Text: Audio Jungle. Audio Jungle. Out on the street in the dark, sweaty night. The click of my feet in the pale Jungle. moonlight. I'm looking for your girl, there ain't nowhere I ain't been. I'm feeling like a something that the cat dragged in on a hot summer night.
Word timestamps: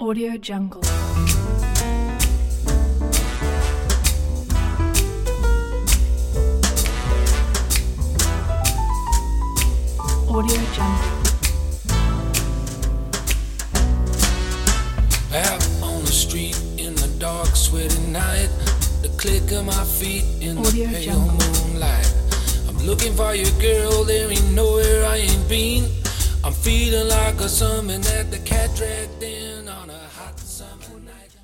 Audio 0.00 0.36
Jungle. 0.38 0.80
Audio 10.28 10.60
Jungle. 10.72 11.04
Out 15.32 15.62
on 15.80 16.00
the 16.00 16.10
street 16.10 16.60
in 16.76 16.96
the 16.96 17.14
dark, 17.20 17.54
sweaty 17.54 17.96
night. 18.10 18.48
The 19.02 19.14
click 19.16 19.52
of 19.52 19.64
my 19.64 19.84
feet 19.84 20.24
in 20.40 20.56
the 20.56 20.72
pale 20.72 21.02
Jungle. 21.02 21.68
moonlight. 21.68 22.12
I'm 22.68 22.78
looking 22.78 23.14
for 23.14 23.32
your 23.36 23.52
girl, 23.60 24.02
there 24.02 24.28
ain't 24.28 24.50
nowhere 24.54 25.04
I 25.06 25.18
ain't 25.18 25.48
been. 25.48 26.03
I'm 26.44 26.52
feeling 26.52 27.08
like 27.08 27.40
a 27.40 27.48
something 27.48 28.02
that 28.02 28.30
the 28.30 28.38
cat 28.40 28.68
dragged 28.76 29.22
in 29.22 29.66
on 29.66 29.88
a 29.88 29.98
hot 29.98 30.38
summer 30.38 31.00
night. 31.00 31.34